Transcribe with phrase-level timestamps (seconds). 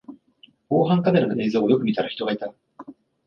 [0.67, 2.51] 防犯カメラの映像をよく見たら人がいた